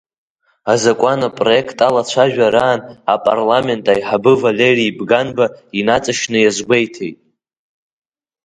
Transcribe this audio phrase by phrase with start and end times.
[0.71, 2.79] Азакәан апроект алацәажәараан,
[3.13, 5.45] Апарламент аиҳабы Валери Бганба
[5.79, 7.19] инаҵшьны иазгәеиҭеит…